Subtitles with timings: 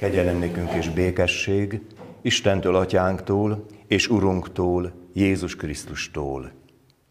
[0.00, 1.80] Kegyelem nékünk és békesség
[2.22, 6.52] Istentől, Atyánktól és Urunktól, Jézus Krisztustól.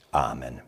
[0.09, 0.61] Ámen.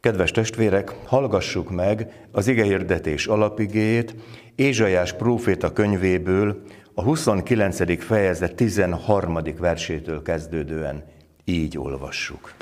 [0.00, 4.14] Kedves testvérek, hallgassuk meg az igehirdetés alapigéjét
[4.54, 6.62] Ézsajás próféta könyvéből,
[6.94, 8.04] a 29.
[8.04, 9.38] fejezet 13.
[9.58, 11.04] versétől kezdődően
[11.44, 12.54] így olvassuk.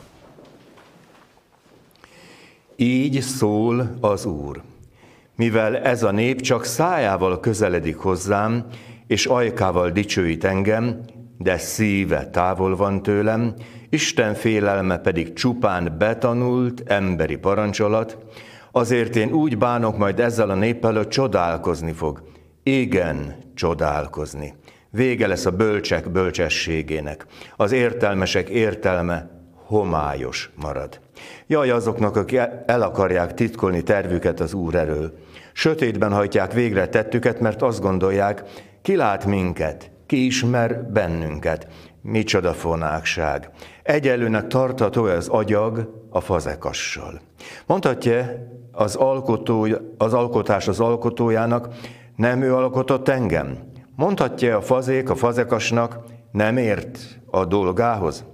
[2.77, 4.63] Így szól az Úr
[5.37, 8.67] mivel ez a nép csak szájával közeledik hozzám,
[9.07, 11.01] és ajkával dicsőít engem,
[11.39, 13.55] de szíve távol van tőlem,
[13.89, 18.19] Isten félelme pedig csupán betanult emberi parancsolat,
[18.73, 22.23] azért én úgy bánok majd ezzel a néppel, hogy csodálkozni fog.
[22.63, 24.55] Igen, csodálkozni.
[24.91, 31.01] Vége lesz a bölcsek bölcsességének, az értelmesek értelme homályos marad.
[31.47, 35.19] Jaj azoknak, akik el akarják titkolni tervüket az Úr eről.
[35.57, 38.43] Sötétben hajtják végre tettüket, mert azt gondolják,
[38.83, 41.67] ki lát minket, ki ismer bennünket.
[42.03, 43.51] Micsoda fonákság.
[43.83, 47.21] Egyelőnek tartható az agyag a fazekassal.
[47.67, 48.27] Mondhatja
[48.73, 49.67] az, alkotó,
[49.99, 51.69] az alkotás az alkotójának,
[52.17, 53.59] nem ő alkotott engem.
[53.97, 55.99] Mondhatja a fazék a fazekasnak,
[56.33, 56.99] nem ért
[57.31, 58.25] a dolgához.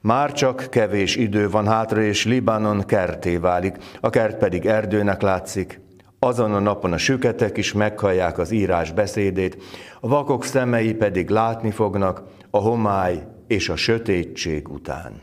[0.00, 5.83] Már csak kevés idő van hátra, és Libanon kerté válik, a kert pedig erdőnek látszik.
[6.24, 9.62] Azon a napon a süketek is meghallják az írás beszédét,
[10.00, 15.20] a vakok szemei pedig látni fognak a homály és a sötétség után.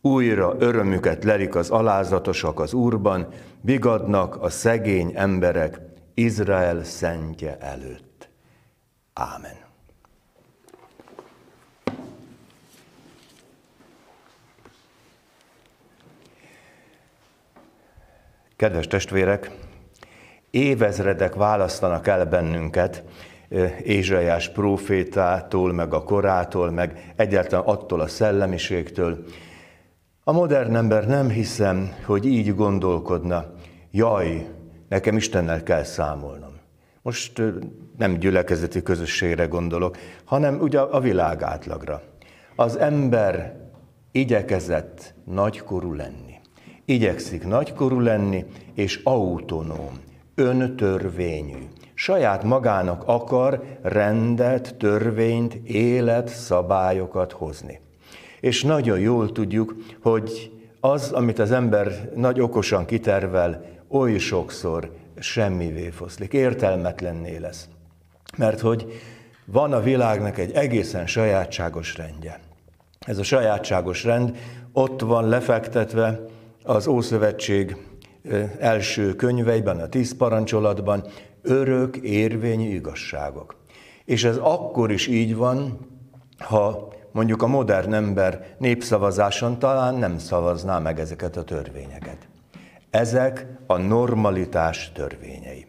[0.00, 3.26] Újra örömüket lerik az alázatosak az Úrban,
[3.60, 5.80] vigadnak a szegény emberek
[6.14, 8.28] Izrael szentje előtt.
[9.12, 9.62] Ámen.
[18.56, 19.50] Kedves testvérek,
[20.54, 23.04] évezredek választanak el bennünket
[23.82, 29.24] Ézsaiás profétától, meg a korától, meg egyáltalán attól a szellemiségtől.
[30.24, 33.44] A modern ember nem hiszem, hogy így gondolkodna,
[33.90, 34.48] jaj,
[34.88, 36.52] nekem Istennel kell számolnom.
[37.02, 37.42] Most
[37.98, 42.02] nem gyülekezeti közösségre gondolok, hanem ugye a világ átlagra.
[42.56, 43.56] Az ember
[44.12, 46.34] igyekezett nagykorú lenni
[46.84, 49.92] igyekszik nagykorú lenni, és autonóm,
[50.34, 51.58] öntörvényű.
[51.94, 57.80] Saját magának akar rendet, törvényt, élet, szabályokat hozni.
[58.40, 65.90] És nagyon jól tudjuk, hogy az, amit az ember nagy okosan kitervel, oly sokszor semmivé
[65.90, 67.68] foszlik, értelmetlenné lesz.
[68.36, 69.00] Mert hogy
[69.44, 72.40] van a világnak egy egészen sajátságos rendje.
[73.06, 74.36] Ez a sajátságos rend
[74.72, 76.20] ott van lefektetve
[76.62, 77.76] az Ószövetség
[78.58, 81.04] első könyveiben, a tíz parancsolatban
[81.42, 83.56] örök érvényű igazságok.
[84.04, 85.78] És ez akkor is így van,
[86.38, 92.28] ha mondjuk a modern ember népszavazáson talán nem szavazná meg ezeket a törvényeket.
[92.90, 95.66] Ezek a normalitás törvényei.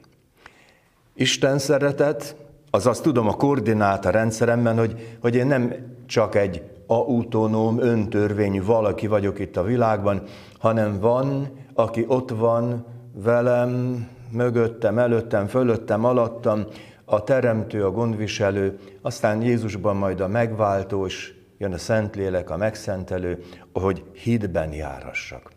[1.14, 2.36] Isten szeretet,
[2.70, 5.74] azaz tudom a koordináta rendszeremben, hogy, hogy én nem
[6.06, 10.24] csak egy autonóm, öntörvényű valaki vagyok itt a világban,
[10.60, 16.66] hanem van, aki ott van velem, mögöttem, előttem, fölöttem, alattam,
[17.06, 23.44] a teremtő, a gondviselő, aztán Jézusban majd a megváltó, és jön a Szentlélek, a megszentelő,
[23.74, 25.52] hogy hídben járassak.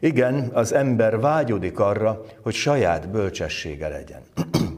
[0.00, 4.20] Igen, az ember vágyodik arra, hogy saját bölcsessége legyen.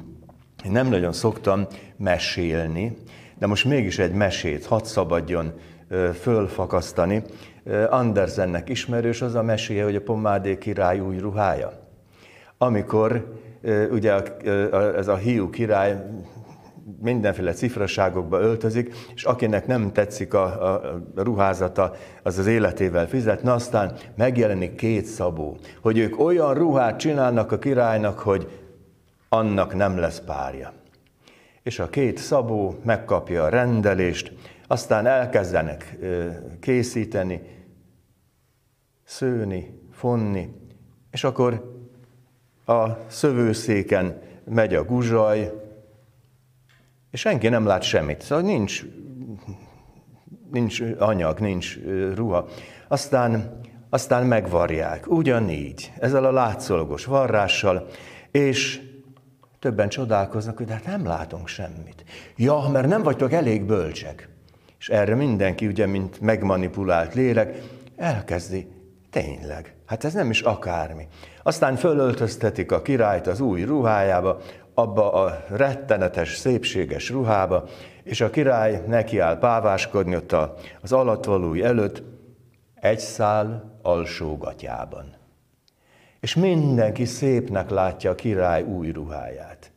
[0.65, 1.67] Én nem nagyon szoktam
[1.97, 2.97] mesélni,
[3.39, 5.53] de most mégis egy mesét hadd szabadjon
[6.21, 7.23] fölfakasztani.
[7.91, 11.73] Andersennek ismerős az a meséje, hogy a Pomádé király új ruhája.
[12.59, 13.35] Amikor
[13.91, 14.23] ugye
[14.97, 16.05] ez a hiú király
[17.01, 23.53] mindenféle cifraságokba öltözik, és akinek nem tetszik a, a ruházata, az az életével fizet, na
[23.53, 28.49] aztán megjelenik két szabó, hogy ők olyan ruhát csinálnak a királynak, hogy
[29.29, 30.73] annak nem lesz párja.
[31.63, 34.33] És a két szabó megkapja a rendelést,
[34.67, 35.99] aztán elkezdenek
[36.61, 37.41] készíteni,
[39.11, 40.49] szőni, fonni,
[41.11, 41.81] és akkor
[42.67, 45.53] a szövőszéken megy a guzsaj,
[47.11, 48.23] és senki nem lát semmit.
[48.23, 48.85] Szóval nincs,
[50.51, 51.79] nincs anyag, nincs
[52.15, 52.49] ruha.
[52.89, 57.87] Aztán, aztán megvarják, ugyanígy, ezzel a látszolagos varrással,
[58.31, 58.81] és
[59.59, 62.05] többen csodálkoznak, hogy hát nem látunk semmit.
[62.37, 64.29] Ja, mert nem vagytok elég bölcsek.
[64.79, 67.63] És erre mindenki, ugye, mint megmanipulált lélek,
[67.97, 68.79] elkezdi,
[69.11, 71.09] tényleg, hát ez nem is akármi.
[71.43, 74.41] Aztán fölöltöztetik a királyt az új ruhájába,
[74.75, 77.69] abba a rettenetes, szépséges ruhába,
[78.03, 80.37] és a király nekiáll páváskodni ott
[80.81, 82.03] az alatvalói előtt,
[82.75, 85.17] egy szál alsógatjában.
[86.21, 89.73] És mindenki szépnek látja a király új ruháját.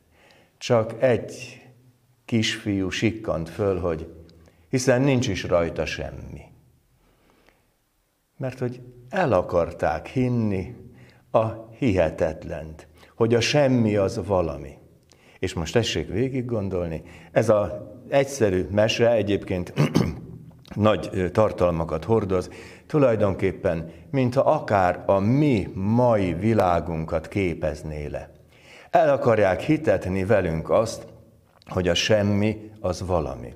[0.58, 1.62] Csak egy
[2.24, 4.12] kisfiú sikkant föl, hogy
[4.68, 6.42] hiszen nincs is rajta semmi.
[8.36, 8.80] Mert hogy
[9.14, 10.74] el akarták hinni
[11.30, 11.46] a
[11.78, 14.78] hihetetlent, hogy a semmi az valami.
[15.38, 17.02] És most tessék végig gondolni,
[17.32, 17.68] ez az
[18.08, 19.72] egyszerű mese egyébként
[20.74, 22.50] nagy tartalmakat hordoz,
[22.86, 28.30] tulajdonképpen, mintha akár a mi mai világunkat képezné le.
[28.90, 31.06] El akarják hitetni velünk azt,
[31.66, 33.52] hogy a semmi az valami.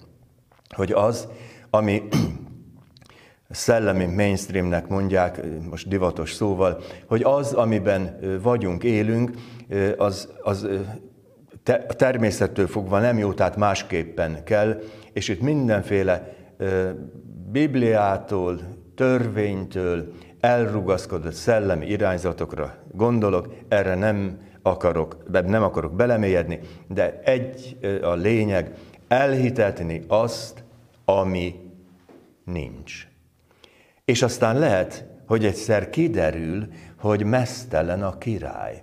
[0.75, 1.28] Hogy az,
[1.70, 2.02] ami
[3.48, 5.40] szellemi mainstreamnek mondják,
[5.70, 9.30] most divatos szóval, hogy az, amiben vagyunk, élünk,
[9.96, 10.68] az, az
[11.96, 14.80] természettől fogva nem jó, tehát másképpen kell,
[15.12, 16.34] és itt mindenféle
[17.50, 18.60] Bibliától,
[18.94, 25.16] törvénytől elrugaszkodott szellemi irányzatokra gondolok, erre nem akarok,
[25.46, 28.74] nem akarok belemélyedni, de egy a lényeg,
[29.08, 30.64] elhitetni azt,
[31.04, 31.54] ami
[32.44, 33.08] nincs.
[34.08, 36.69] És aztán lehet, hogy egyszer kiderül,
[36.99, 38.82] hogy mesztelen a király.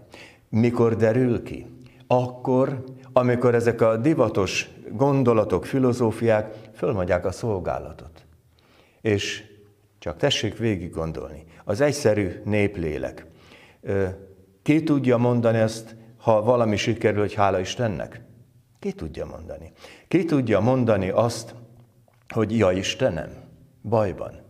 [0.49, 1.65] Mikor derül ki?
[2.07, 2.83] Akkor,
[3.13, 8.25] amikor ezek a divatos gondolatok, filozófiák fölmondják a szolgálatot.
[9.01, 9.43] És
[9.99, 11.43] csak tessék végig gondolni.
[11.63, 13.25] Az egyszerű néplélek.
[14.61, 18.21] Ki tudja mondani ezt, ha valami sikerül, hogy hála Istennek?
[18.79, 19.71] Ki tudja mondani?
[20.07, 21.55] Ki tudja mondani azt,
[22.33, 23.29] hogy ja Istenem,
[23.83, 24.44] bajban?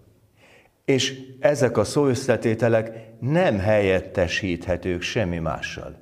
[0.86, 5.98] És ezek a szóösszetételek nem helyettesíthetők semmi mással.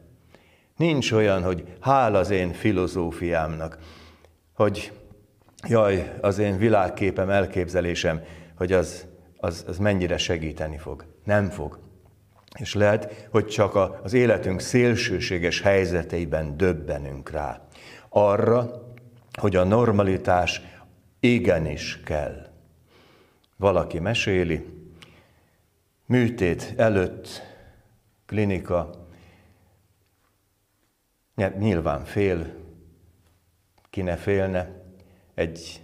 [0.78, 3.78] Nincs olyan, hogy hál az én filozófiámnak,
[4.54, 4.92] hogy
[5.68, 8.22] jaj, az én világképem, elképzelésem,
[8.56, 9.06] hogy az,
[9.38, 11.06] az, az mennyire segíteni fog.
[11.24, 11.80] Nem fog.
[12.60, 17.62] És lehet, hogy csak az életünk szélsőséges helyzeteiben döbbenünk rá.
[18.10, 18.72] Arra,
[19.40, 20.62] hogy a normalitás
[21.20, 22.53] igenis kell.
[23.64, 24.66] Valaki meséli,
[26.06, 27.42] műtét előtt,
[28.26, 28.90] klinika,
[31.58, 32.54] nyilván fél,
[33.90, 34.84] ki ne félne
[35.34, 35.82] egy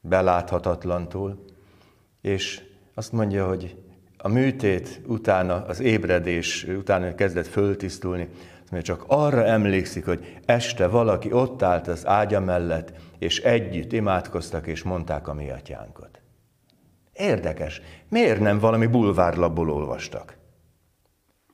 [0.00, 1.44] beláthatatlantól,
[2.20, 2.62] és
[2.94, 3.82] azt mondja, hogy
[4.16, 8.28] a műtét utána, az ébredés utána kezdett föltisztulni,
[8.70, 14.66] mondja, csak arra emlékszik, hogy este valaki ott állt az ágya mellett, és együtt imádkoztak,
[14.66, 16.13] és mondták a mi atyánkat.
[17.14, 17.80] Érdekes.
[18.08, 20.36] Miért nem valami bulvárlapból olvastak?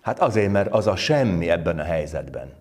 [0.01, 2.53] Hát azért, mert az a semmi ebben a helyzetben.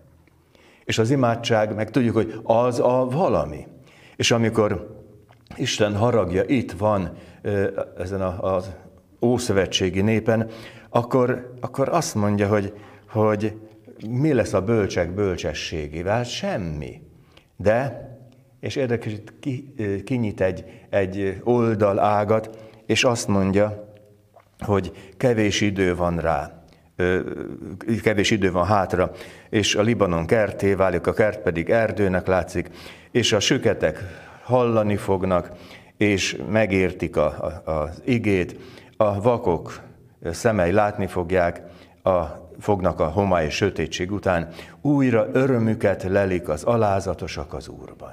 [0.84, 3.66] És az imádság, meg tudjuk, hogy az a valami.
[4.16, 4.98] És amikor
[5.56, 7.16] Isten haragja itt van
[7.98, 8.70] ezen az
[9.20, 10.50] ószövetségi népen,
[10.88, 12.72] akkor, akkor azt mondja, hogy,
[13.08, 13.60] hogy
[14.08, 16.24] mi lesz a bölcsek bölcsességével?
[16.24, 17.02] Semmi.
[17.56, 18.08] De,
[18.60, 19.74] és érdekes, itt ki,
[20.04, 23.94] kinyit egy, egy oldalágat, és azt mondja,
[24.58, 26.62] hogy kevés idő van rá,
[28.02, 29.10] kevés idő van hátra,
[29.50, 32.70] és a Libanon kerté válik, a kert pedig erdőnek látszik,
[33.10, 33.98] és a süketek
[34.42, 35.50] hallani fognak,
[35.96, 37.26] és megértik a,
[37.64, 38.56] a, az igét,
[38.96, 39.80] a vakok
[40.30, 41.62] szemei látni fogják,
[42.02, 42.20] a,
[42.58, 44.48] fognak a homály és sötétség után,
[44.80, 48.12] újra örömüket lelik az alázatosak az Úrban.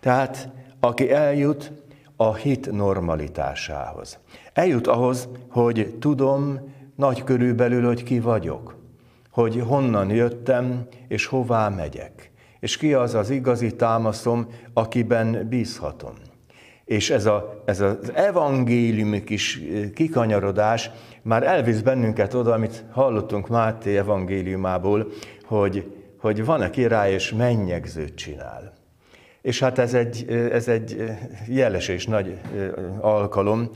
[0.00, 0.48] Tehát
[0.80, 1.72] aki eljut
[2.28, 4.18] a hit normalitásához.
[4.52, 6.60] Eljut ahhoz, hogy tudom
[6.96, 8.76] nagy körülbelül, hogy ki vagyok,
[9.30, 16.12] hogy honnan jöttem, és hová megyek, és ki az az igazi támaszom, akiben bízhatom.
[16.84, 19.60] És ez, a, ez az evangéliumi kis
[19.94, 20.90] kikanyarodás
[21.22, 25.06] már elvisz bennünket oda, amit hallottunk Máté evangéliumából,
[25.44, 28.81] hogy, hogy van-e király, és mennyegzőt csinál.
[29.42, 31.04] És hát ez egy, ez egy
[31.48, 32.40] jeles és nagy
[33.00, 33.70] alkalom,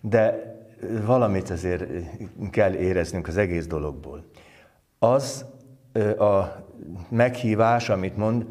[0.00, 0.56] de
[1.06, 1.84] valamit azért
[2.50, 4.24] kell éreznünk az egész dologból.
[4.98, 5.44] Az
[6.18, 6.44] a
[7.08, 8.46] meghívás, amit mond,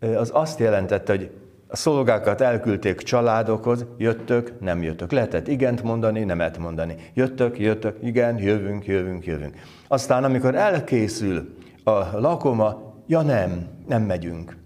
[0.00, 1.30] az azt jelentette, hogy
[1.68, 5.12] a szolgákat elküldték családokhoz, jöttök, nem jöttök.
[5.12, 6.94] Lehetett igent mondani, nemet mondani.
[7.14, 9.54] Jöttök, jöttök, igen, jövünk, jövünk, jövünk.
[9.88, 11.54] Aztán, amikor elkészül
[11.84, 14.56] a lakoma, ja nem, nem megyünk.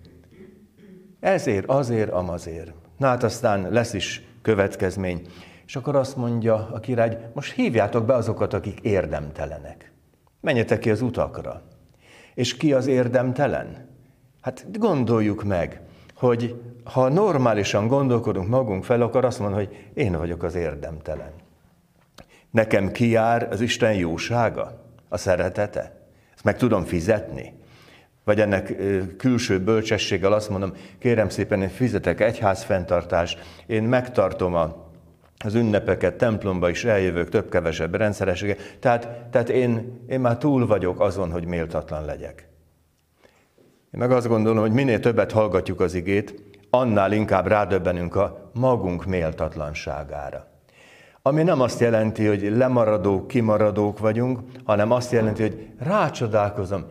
[1.20, 2.72] Ezért, azért, amazért.
[2.96, 5.26] Na hát aztán lesz is következmény.
[5.66, 9.92] És akkor azt mondja a király, most hívjátok be azokat, akik érdemtelenek.
[10.40, 11.62] Menjetek ki az utakra.
[12.34, 13.88] És ki az érdemtelen?
[14.40, 15.80] Hát gondoljuk meg,
[16.14, 21.30] hogy ha normálisan gondolkodunk magunk fel, akkor azt mondom, hogy én vagyok az érdemtelen.
[22.50, 26.00] Nekem kiár az Isten jósága, a szeretete.
[26.34, 27.54] Ezt meg tudom fizetni.
[28.28, 28.76] Vagy ennek
[29.16, 34.90] külső bölcsességgel azt mondom, kérem szépen, én fizetek egyház fenntartást, én megtartom a,
[35.44, 38.56] az ünnepeket, templomba is eljövök, több-kevesebb rendszeressége.
[38.80, 42.48] Tehát, tehát én, én már túl vagyok azon, hogy méltatlan legyek.
[43.92, 46.34] Én meg azt gondolom, hogy minél többet hallgatjuk az igét,
[46.70, 50.46] annál inkább rádöbbenünk a magunk méltatlanságára.
[51.22, 56.84] Ami nem azt jelenti, hogy lemaradók, kimaradók vagyunk, hanem azt jelenti, hogy rácsodálkozom,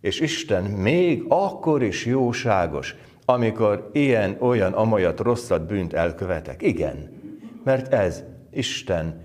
[0.00, 6.62] és Isten még akkor is jóságos, amikor ilyen, olyan, amolyat rosszat bűnt elkövetek.
[6.62, 7.20] Igen,
[7.64, 9.24] mert ez Isten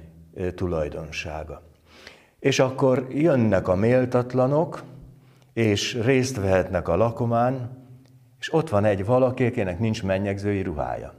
[0.55, 1.61] tulajdonsága.
[2.39, 4.83] És akkor jönnek a méltatlanok,
[5.53, 7.83] és részt vehetnek a lakomán,
[8.39, 11.13] és ott van egy valaki, akinek nincs mennyegzői ruhája.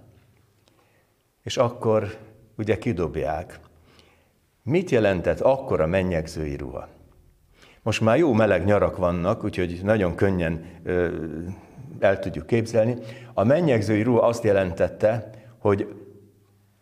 [1.42, 2.16] És akkor
[2.56, 3.60] ugye kidobják.
[4.62, 6.88] Mit jelentett akkor a mennyegzői ruha?
[7.86, 11.08] Most már jó meleg nyarak vannak, úgyhogy nagyon könnyen ö,
[11.98, 12.96] el tudjuk képzelni.
[13.34, 15.94] A mennyegzői ruha azt jelentette, hogy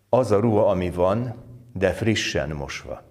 [0.08, 1.34] az a ruha, ami van,
[1.72, 3.02] de frissen mosva.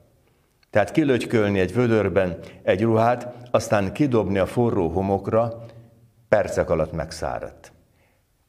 [0.70, 5.66] Tehát kilögykölni egy vödörben egy ruhát, aztán kidobni a forró homokra,
[6.28, 7.72] percek alatt megszáradt.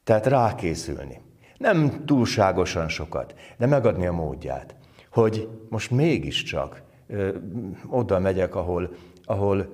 [0.03, 1.21] Tehát rákészülni.
[1.57, 4.75] Nem túlságosan sokat, de megadni a módját,
[5.11, 7.29] hogy most mégiscsak ö,
[7.89, 8.89] oda megyek, ahol,
[9.25, 9.67] ahol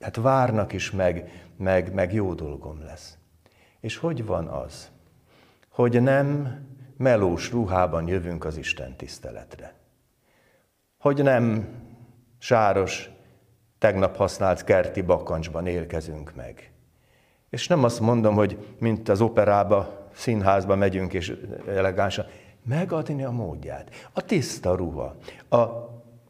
[0.00, 3.18] hát várnak is meg, meg, meg jó dolgom lesz.
[3.80, 4.90] És hogy van az,
[5.68, 6.58] hogy nem
[6.96, 9.74] melós ruhában jövünk az Isten tiszteletre?
[10.98, 11.68] Hogy nem
[12.38, 13.10] sáros,
[13.78, 16.72] tegnap használt kerti bakancsban élkezünk meg?
[17.50, 22.26] És nem azt mondom, hogy mint az operába színházba megyünk, és elegánsan,
[22.64, 24.08] megadni a módját.
[24.12, 25.16] A tiszta ruha,
[25.48, 25.56] a,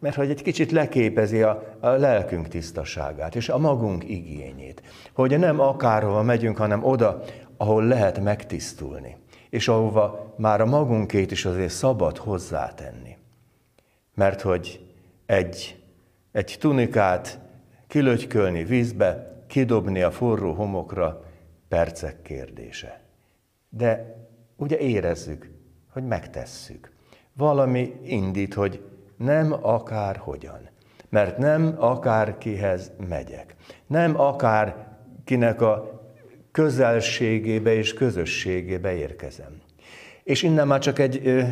[0.01, 4.83] mert hogy egy kicsit leképezi a, a lelkünk tisztaságát, és a magunk igényét.
[5.15, 7.23] Hogy nem akárhova megyünk, hanem oda,
[7.57, 9.17] ahol lehet megtisztulni,
[9.51, 13.17] és ahova már a magunkét is azért szabad hozzátenni.
[14.15, 14.87] Mert hogy
[15.27, 15.83] egy,
[16.33, 17.39] egy tunikát
[17.87, 21.25] kilögykölni vízbe, kidobni a forró homokra,
[21.69, 23.01] percek kérdése.
[23.69, 24.17] De
[24.57, 25.51] ugye érezzük,
[25.93, 26.93] hogy megtesszük.
[27.33, 28.85] Valami indít, hogy
[29.25, 30.69] nem akár hogyan.
[31.09, 33.55] Mert nem akárkihez megyek.
[33.87, 34.87] Nem akár
[35.25, 36.01] kinek a
[36.53, 39.61] közelségébe és közösségébe érkezem.
[40.25, 41.43] És innen már csak egy ö,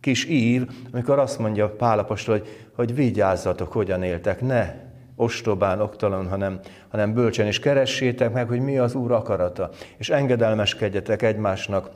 [0.00, 4.74] kis ír, amikor azt mondja Pálapostól, hogy, hogy vigyázzatok, hogyan éltek, ne
[5.16, 11.22] ostobán, oktalan, hanem, hanem bölcsen, és keressétek meg, hogy mi az Úr akarata, és engedelmeskedjetek
[11.22, 11.90] egymásnak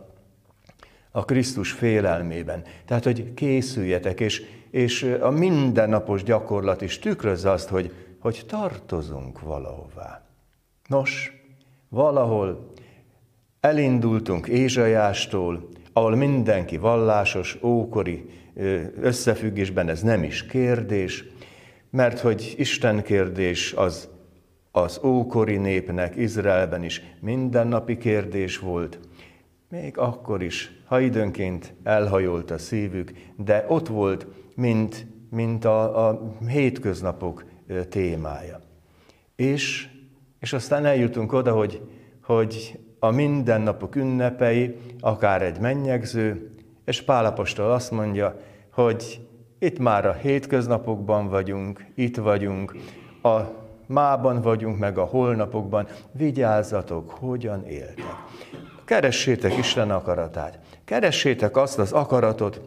[1.10, 2.62] a Krisztus félelmében.
[2.86, 10.22] Tehát, hogy készüljetek, és, és a mindennapos gyakorlat is tükrözze azt, hogy, hogy tartozunk valahová.
[10.86, 11.32] Nos,
[11.88, 12.72] valahol
[13.60, 18.30] elindultunk Ézsaiástól, ahol mindenki vallásos, ókori
[19.00, 21.24] összefüggésben, ez nem is kérdés,
[21.90, 24.08] mert hogy Isten kérdés az
[24.72, 28.98] az ókori népnek Izraelben is mindennapi kérdés volt,
[29.70, 36.34] még akkor is, ha időnként elhajolt a szívük, de ott volt, mint, mint a, a
[36.48, 37.44] hétköznapok
[37.88, 38.60] témája.
[39.36, 39.88] És,
[40.38, 41.80] és aztán eljutunk oda, hogy,
[42.22, 48.40] hogy a mindennapok ünnepei, akár egy mennyegző, és Pálapostól azt mondja,
[48.72, 49.26] hogy
[49.58, 52.76] itt már a hétköznapokban vagyunk, itt vagyunk,
[53.22, 53.38] a
[53.86, 55.86] mában vagyunk, meg a holnapokban.
[56.12, 58.04] Vigyázzatok, hogyan éltek.
[58.90, 60.58] Keressétek Isten akaratát.
[60.84, 62.60] Keressétek azt az akaratot,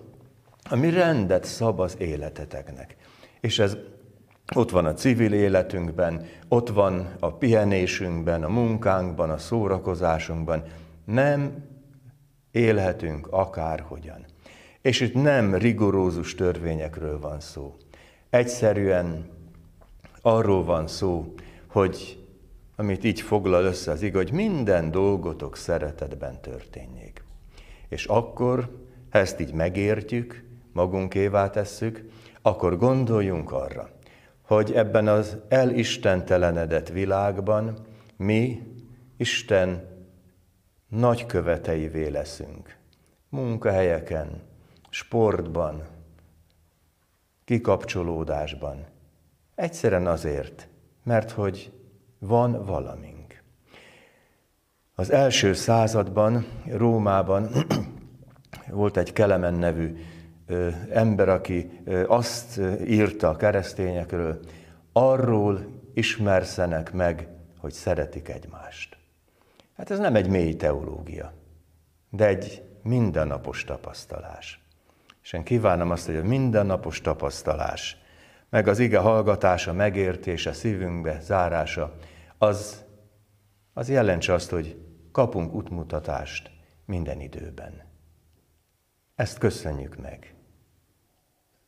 [0.69, 2.95] ami rendet szab az életeteknek.
[3.39, 3.77] És ez
[4.55, 10.63] ott van a civil életünkben, ott van a pihenésünkben, a munkánkban, a szórakozásunkban.
[11.05, 11.65] Nem
[12.51, 14.25] élhetünk akárhogyan.
[14.81, 17.75] És itt nem rigorózus törvényekről van szó.
[18.29, 19.29] Egyszerűen
[20.21, 21.33] arról van szó,
[21.67, 22.22] hogy
[22.75, 27.23] amit így foglal össze az igaz, hogy minden dolgotok szeretetben történjék.
[27.87, 28.77] És akkor,
[29.09, 32.09] ha ezt így megértjük, magunkévá tesszük,
[32.41, 33.89] akkor gondoljunk arra,
[34.41, 37.85] hogy ebben az elistentelenedett világban
[38.17, 38.61] mi
[39.17, 39.87] Isten
[40.87, 42.77] nagy követeivé leszünk.
[43.29, 44.41] Munkahelyeken,
[44.89, 45.83] sportban,
[47.45, 48.85] kikapcsolódásban.
[49.55, 50.67] Egyszerűen azért,
[51.03, 51.71] mert hogy
[52.27, 53.43] van valamink.
[54.95, 57.49] Az első században, Rómában
[58.71, 59.97] volt egy Kelemen nevű
[60.89, 64.39] ember, aki azt írta a keresztényekről,
[64.91, 67.27] arról ismerszenek meg,
[67.59, 68.97] hogy szeretik egymást.
[69.77, 71.33] Hát ez nem egy mély teológia,
[72.09, 74.63] de egy mindennapos tapasztalás.
[75.23, 77.97] És én kívánom azt, hogy a mindennapos tapasztalás,
[78.49, 81.95] meg az ige hallgatása, megértése, szívünkbe zárása,
[82.37, 82.83] az,
[83.73, 86.51] az jelentse azt, hogy kapunk útmutatást
[86.85, 87.83] minden időben.
[89.15, 90.35] Ezt köszönjük meg.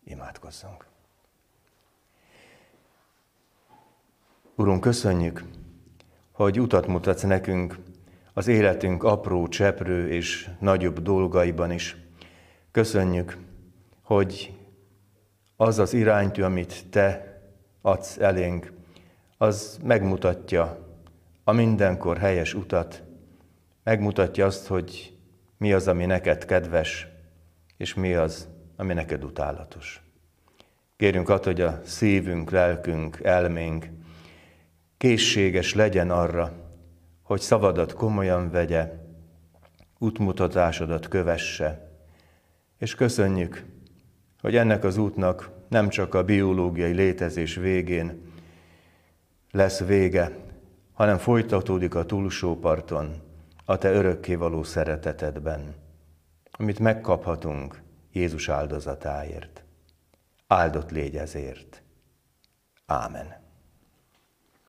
[0.03, 0.87] Imádkozzunk.
[4.55, 5.43] Urunk, köszönjük,
[6.31, 7.79] hogy utat mutatsz nekünk
[8.33, 11.97] az életünk apró, cseprő és nagyobb dolgaiban is.
[12.71, 13.37] Köszönjük,
[14.01, 14.57] hogy
[15.55, 17.39] az az iránytű, amit Te
[17.81, 18.71] adsz elénk,
[19.45, 20.77] az megmutatja
[21.43, 23.03] a mindenkor helyes utat,
[23.83, 25.17] megmutatja azt, hogy
[25.57, 27.07] mi az, ami neked kedves,
[27.77, 30.01] és mi az, ami neked utálatos.
[30.95, 33.87] Kérünk attól, hogy a szívünk, lelkünk, elménk
[34.97, 36.53] készséges legyen arra,
[37.21, 38.91] hogy szavadat komolyan vegye,
[39.97, 41.91] útmutatásodat kövesse,
[42.77, 43.65] és köszönjük,
[44.41, 48.33] hogy ennek az útnak nem csak a biológiai létezés végén
[49.55, 50.31] lesz vége,
[50.93, 53.21] hanem folytatódik a túlsó parton,
[53.65, 55.75] a Te örökkévaló szeretetedben,
[56.51, 57.81] amit megkaphatunk
[58.11, 59.63] Jézus áldozatáért.
[60.47, 61.81] Áldott légy ezért.
[62.85, 63.44] Ámen.